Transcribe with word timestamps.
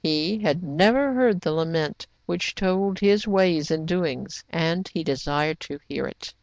He 0.03 0.39
had 0.39 0.63
never 0.63 1.13
heard 1.13 1.39
the 1.41 1.51
lament 1.51 2.07
which 2.25 2.55
told 2.55 2.97
his 2.97 3.27
ways 3.27 3.69
and 3.69 3.87
doings, 3.87 4.43
and 4.49 4.87
he 4.91 5.03
desired 5.03 5.59
to 5.59 5.77
hear 5.87 6.07
it. 6.07 6.33